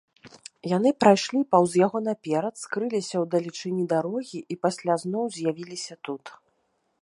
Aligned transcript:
Яны 0.69 0.89
прайшлі 1.03 1.41
паўз 1.55 1.75
яго 1.85 2.01
наперад, 2.07 2.53
скрыліся 2.63 3.15
ў 3.23 3.29
далечыні 3.35 3.85
дарогі 3.93 4.39
і 4.57 4.59
пасля 4.65 4.93
зноў 5.05 5.25
з'явіліся 5.37 5.95
тут. 6.09 6.23